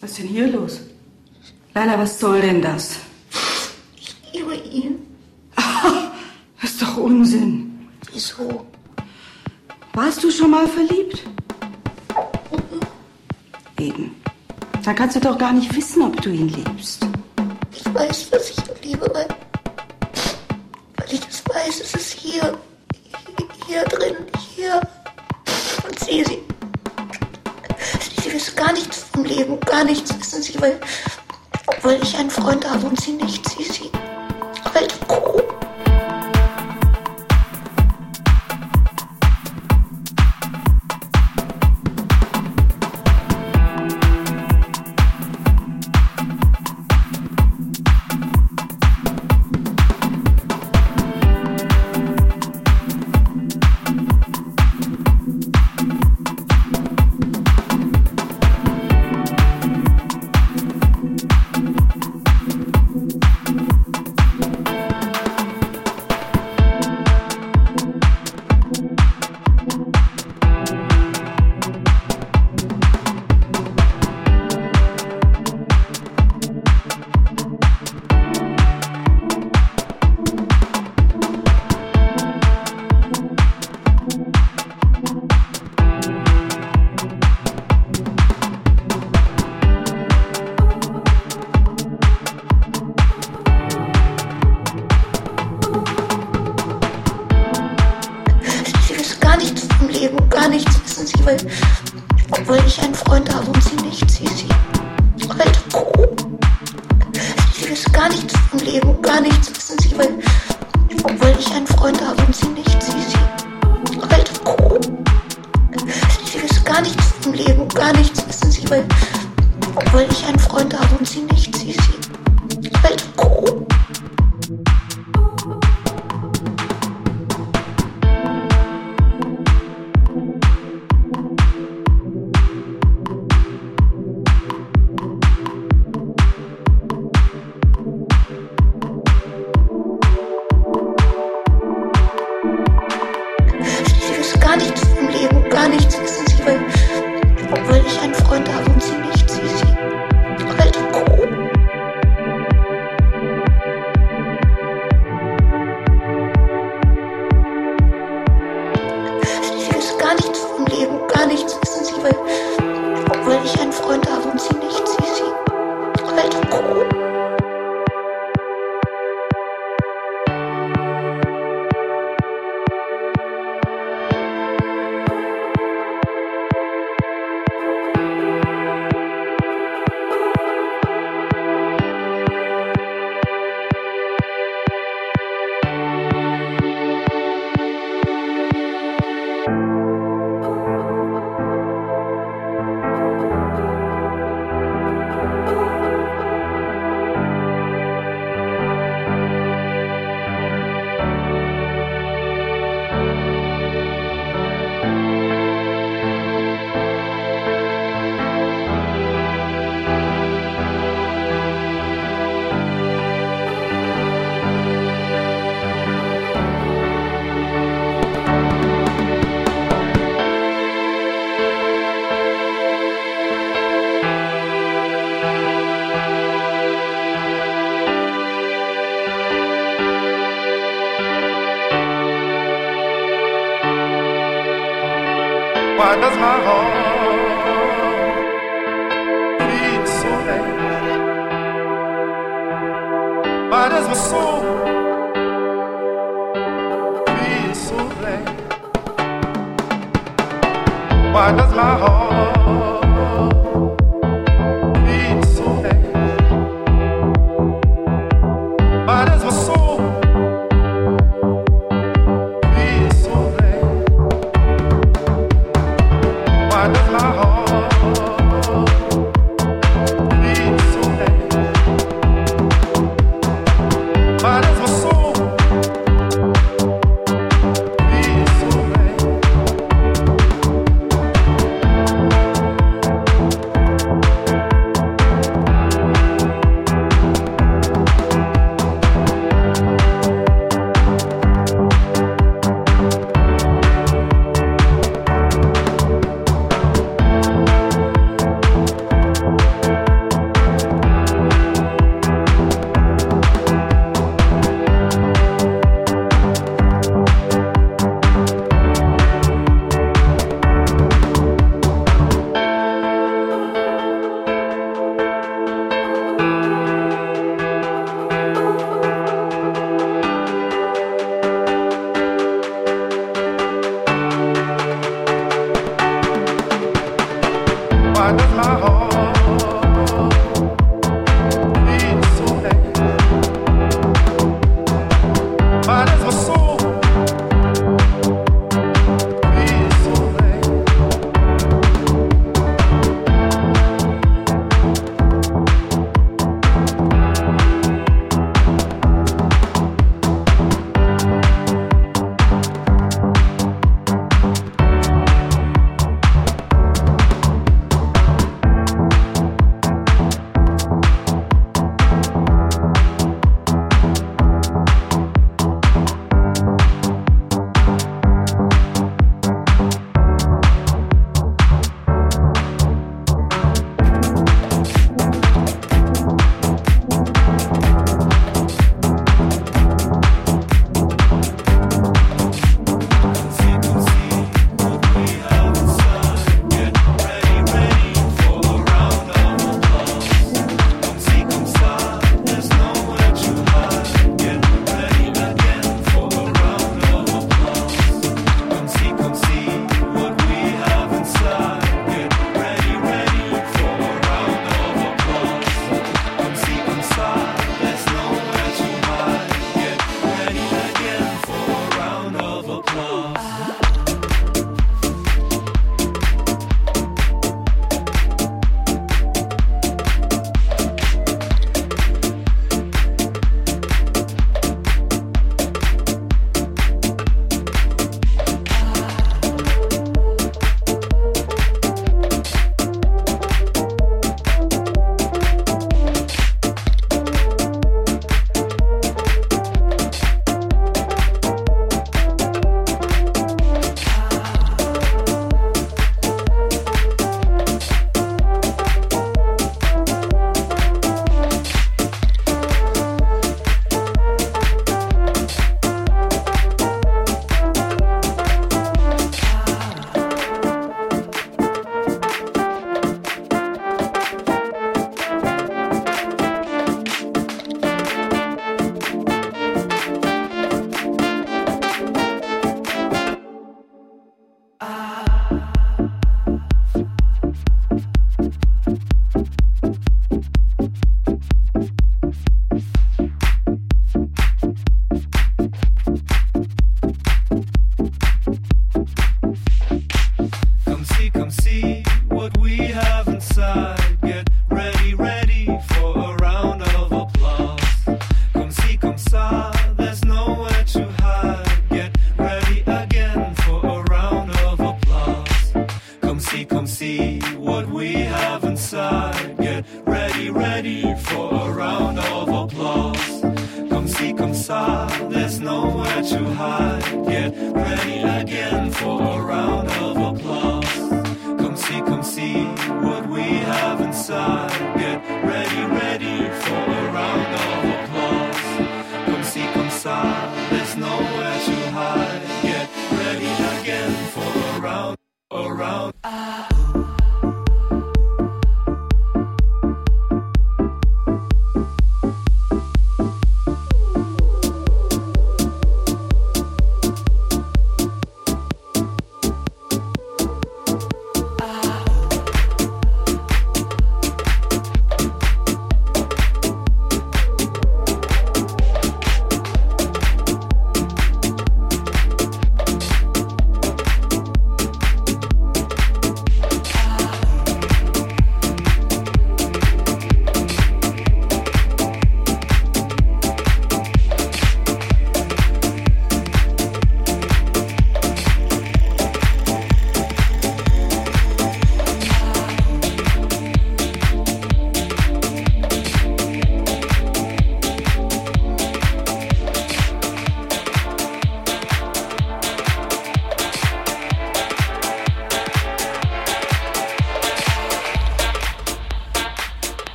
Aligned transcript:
Was 0.00 0.10
ist 0.10 0.18
denn 0.18 0.28
hier 0.28 0.48
los? 0.48 0.80
Leila, 1.74 1.98
was 1.98 2.20
soll 2.20 2.42
denn 2.42 2.60
das? 2.60 2.98
Ich 3.96 4.14
liebe 4.32 4.54
ihn. 4.54 4.98
Das 6.60 6.70
ist 6.70 6.82
doch 6.82 6.96
Unsinn. 6.96 7.88
Wieso? 8.12 8.66
Warst 9.94 10.22
du 10.22 10.30
schon 10.30 10.50
mal 10.50 10.66
verliebt? 10.66 11.22
Mhm. 12.50 12.80
Eben. 13.78 14.14
Dann 14.84 14.94
kannst 14.94 15.16
du 15.16 15.20
doch 15.20 15.38
gar 15.38 15.52
nicht 15.52 15.74
wissen, 15.74 16.02
ob 16.02 16.20
du 16.20 16.30
ihn 16.30 16.48
liebst. 16.48 17.06
Ich 17.72 17.94
weiß, 17.94 18.30
dass 18.30 18.50
ich 18.50 18.58
ihn 18.58 18.90
liebe, 18.90 19.06
aber 19.06 19.25
gar 29.76 29.84
nichts 29.84 30.18
wissen 30.18 30.42
sie, 30.42 30.58
weil, 30.58 30.80
weil 31.82 32.02
ich 32.02 32.16
einen 32.16 32.30
Freund 32.30 32.68
habe 32.68 32.86
und 32.86 32.98
sie 32.98 33.12
nicht. 33.12 33.46
Sie 33.46 33.64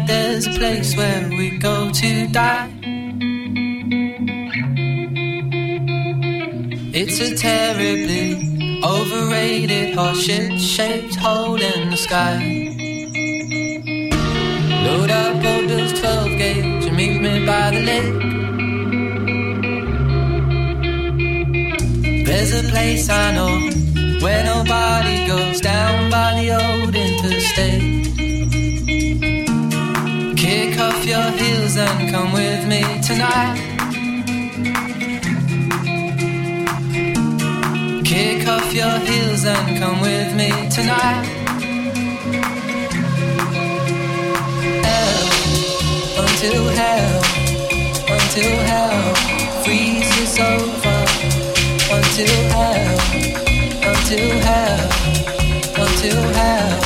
there's 0.00 0.46
a 0.46 0.50
place 0.50 0.96
where 0.96 1.28
we 1.28 1.58
go 1.58 1.90
to 1.90 2.26
die. 2.28 2.68
It's 6.94 7.20
a 7.20 7.34
terribly 7.36 8.80
overrated 8.84 9.96
horseshit 9.96 10.58
shaped 10.58 11.16
hole 11.16 11.60
in 11.60 11.90
the 11.90 11.96
sky. 11.96 12.36
Load 14.84 15.10
up 15.10 15.36
old 15.36 15.68
those 15.70 15.92
12 16.00 16.38
gauge 16.38 16.86
and 16.86 16.96
meet 16.96 17.20
me 17.20 17.46
by 17.46 17.70
the 17.70 17.82
lake. 17.90 18.14
There's 22.26 22.52
a 22.64 22.68
place 22.70 23.08
I 23.08 23.32
know 23.34 23.70
where 24.20 24.44
nobody 24.44 25.26
goes 25.26 25.60
down 25.60 26.10
by 26.10 26.40
the 26.40 26.50
old 26.52 26.94
interstate 26.94 27.91
off 30.82 31.06
your 31.06 31.30
heels 31.38 31.76
and 31.76 32.10
come 32.10 32.32
with 32.32 32.66
me 32.66 32.82
tonight. 33.08 33.56
Kick 38.04 38.48
off 38.48 38.74
your 38.74 38.96
heels 39.08 39.44
and 39.44 39.78
come 39.78 40.00
with 40.00 40.30
me 40.34 40.50
tonight. 40.76 41.24
Hell, 44.86 45.28
until 46.24 46.64
hell, 46.80 47.22
until 48.16 48.54
hell 48.70 49.14
freezes 49.62 50.34
over. 50.40 50.98
Until 51.96 52.34
hell, 52.54 52.98
until 53.90 54.30
hell, 54.48 54.90
until 55.76 56.22
hell. 56.38 56.81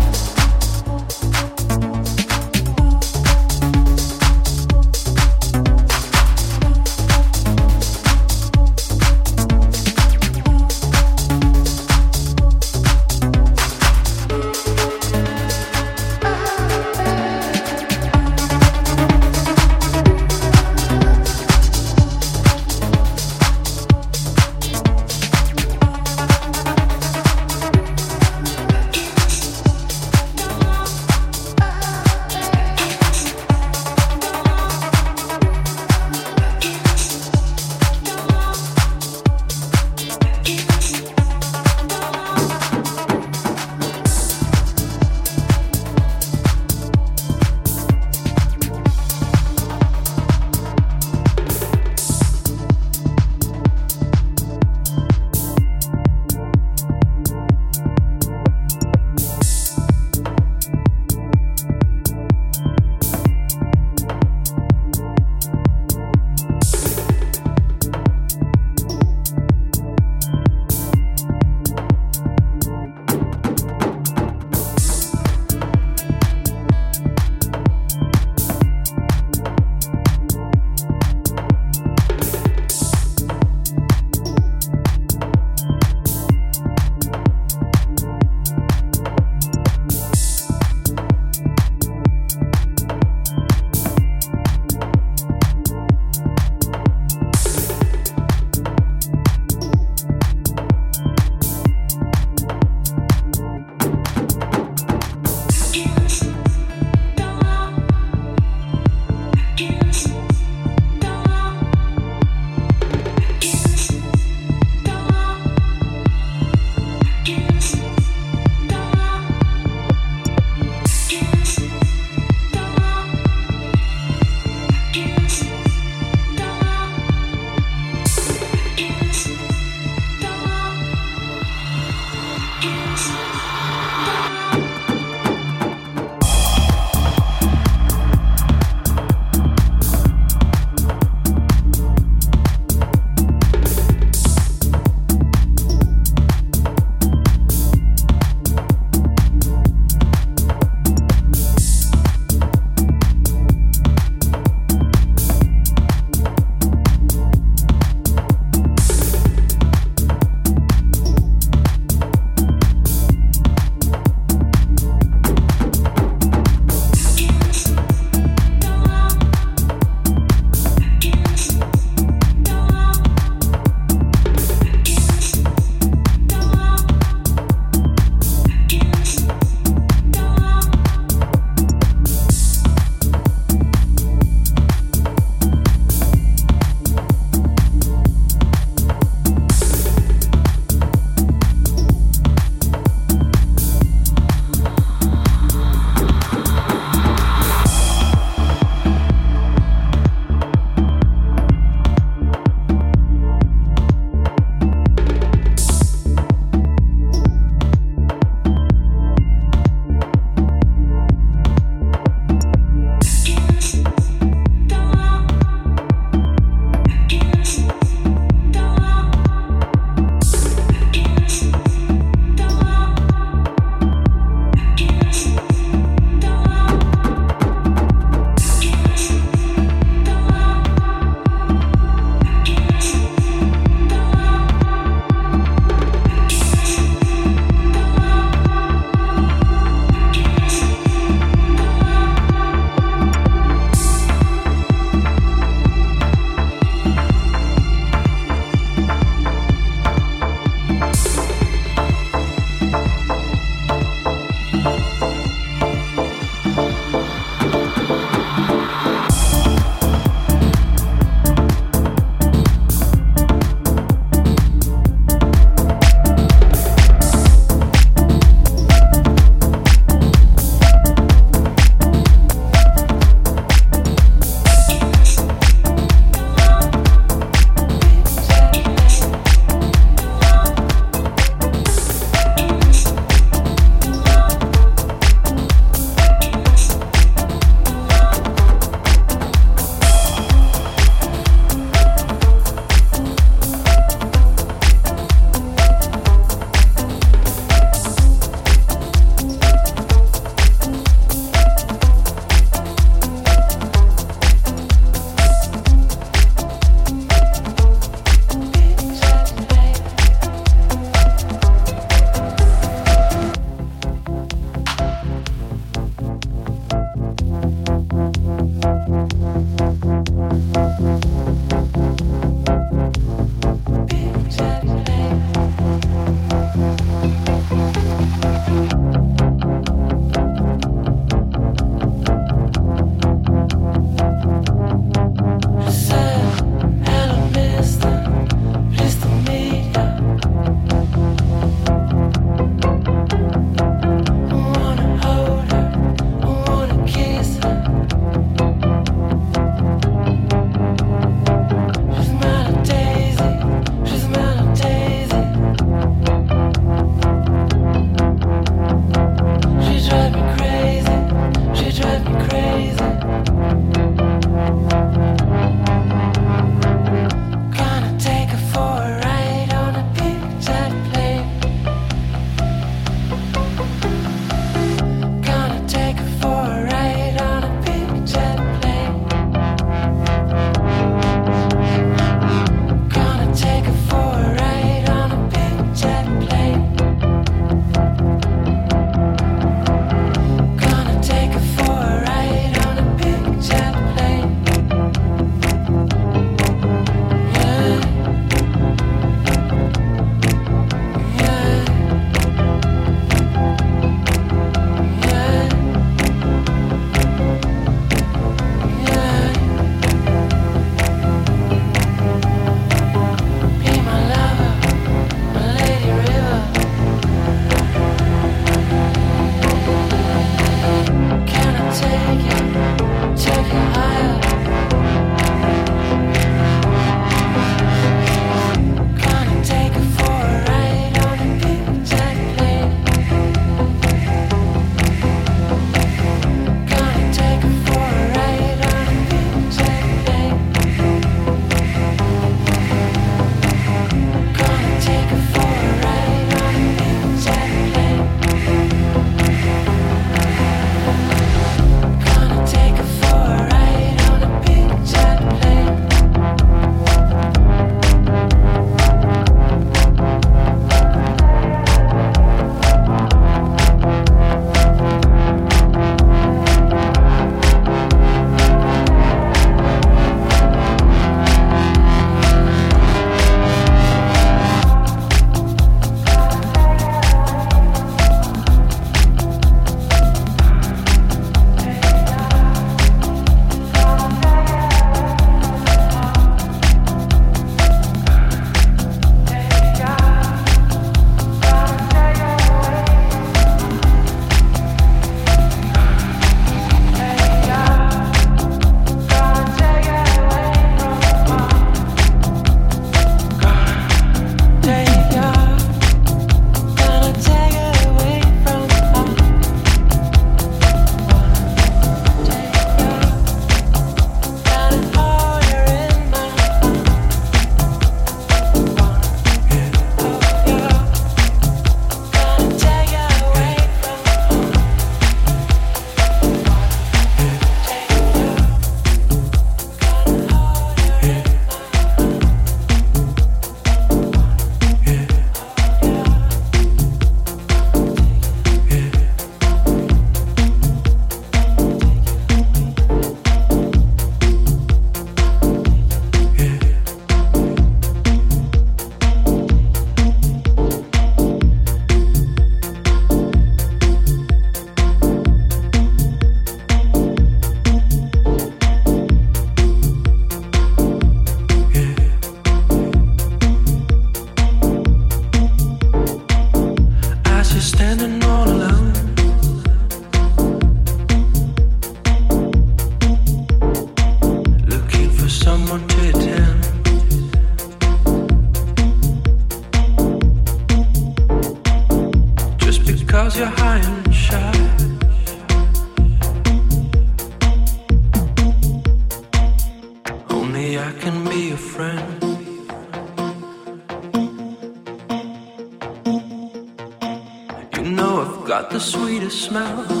The 598.71 598.79
sweetest 598.79 599.41
smell. 599.43 600.00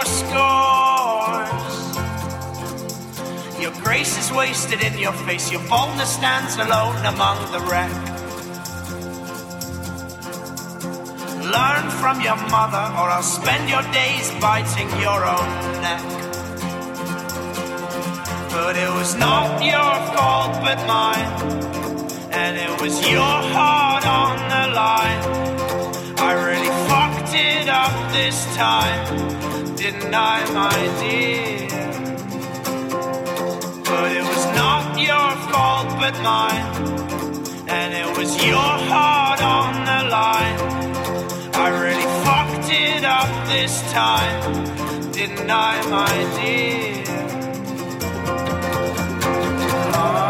Your 0.00 0.06
scores. 0.06 1.76
Your 3.60 3.72
grace 3.84 4.16
is 4.18 4.32
wasted 4.32 4.82
in 4.82 4.98
your 4.98 5.12
face. 5.12 5.52
Your 5.52 5.62
boldness 5.68 6.14
stands 6.14 6.56
alone 6.56 7.04
among 7.04 7.36
the 7.52 7.60
wreck. 7.68 7.92
Learn 11.56 11.90
from 12.00 12.20
your 12.22 12.36
mother, 12.48 12.84
or 12.98 13.10
I'll 13.10 13.22
spend 13.22 13.68
your 13.68 13.82
days 13.92 14.30
biting 14.40 14.88
your 15.00 15.24
own 15.26 15.48
neck. 15.84 16.02
But 18.50 18.76
it 18.76 18.92
was 18.94 19.14
not 19.16 19.62
your 19.62 19.94
fault 20.14 20.52
but 20.64 20.78
mine. 20.86 21.32
And 22.32 22.56
it 22.56 22.80
was 22.80 22.94
your 23.10 23.36
heart 23.54 24.06
on 24.06 24.36
the 24.48 24.64
line. 24.74 25.22
I 26.18 26.32
really 26.48 26.72
fucked 26.88 27.34
it 27.34 27.68
up 27.68 28.12
this 28.12 28.44
time. 28.56 29.39
Didn't 29.80 30.14
I, 30.14 30.44
my 30.52 30.78
dear? 31.00 31.66
But 33.82 34.12
it 34.14 34.22
was 34.22 34.44
not 34.54 35.00
your 35.00 35.30
fault 35.48 35.88
but 35.98 36.14
mine. 36.20 36.66
And 37.66 37.94
it 37.94 38.18
was 38.18 38.30
your 38.44 38.72
heart 38.92 39.40
on 39.42 39.72
the 39.90 40.00
line. 40.10 40.60
I 41.54 41.68
really 41.80 42.08
fucked 42.26 42.70
it 42.70 43.04
up 43.04 43.30
this 43.48 43.80
time. 43.90 45.12
Didn't 45.12 45.50
I, 45.50 45.80
my 45.88 46.12
dear? 46.36 47.04
Oh 49.94 50.29